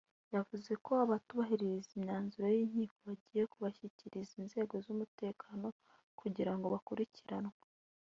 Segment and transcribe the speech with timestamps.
[0.35, 5.67] yavuze ko abatubahiriza imyanzuro y’Inkiko bagiye kubashyikiriza inzego z’umutekano
[6.19, 7.57] kugira ngo bakurikiranwe